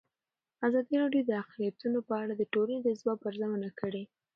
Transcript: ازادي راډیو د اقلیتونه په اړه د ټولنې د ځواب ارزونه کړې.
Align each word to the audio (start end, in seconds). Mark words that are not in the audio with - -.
ازادي 0.67 0.95
راډیو 1.03 1.23
د 1.25 1.31
اقلیتونه 1.43 1.99
په 2.07 2.13
اړه 2.21 2.33
د 2.37 2.43
ټولنې 2.53 2.79
د 2.83 2.87
ځواب 2.99 3.19
ارزونه 3.29 3.69
کړې. 3.79 4.03